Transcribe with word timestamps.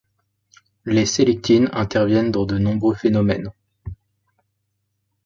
Les 0.85 1.05
sélectines 1.05 1.69
interviennent 1.73 2.31
dans 2.31 2.47
de 2.47 2.57
nombreux 2.57 2.95
phénomènes. 2.95 3.51